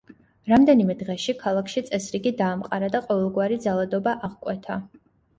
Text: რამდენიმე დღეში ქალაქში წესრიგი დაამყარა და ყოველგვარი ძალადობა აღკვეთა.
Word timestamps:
რამდენიმე 0.51 0.93
დღეში 1.01 1.33
ქალაქში 1.41 1.83
წესრიგი 1.89 2.31
დაამყარა 2.39 2.89
და 2.95 3.01
ყოველგვარი 3.09 3.59
ძალადობა 3.67 4.15
აღკვეთა. 4.29 4.79